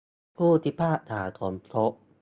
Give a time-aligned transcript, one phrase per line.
[0.37, 1.91] ผู้พิพากษาสมทบ